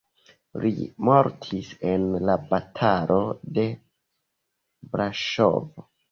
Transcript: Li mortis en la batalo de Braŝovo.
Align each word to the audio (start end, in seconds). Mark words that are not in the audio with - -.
Li 0.61 0.69
mortis 1.09 1.67
en 1.89 2.07
la 2.29 2.35
batalo 2.53 3.17
de 3.59 3.65
Braŝovo. 4.95 5.85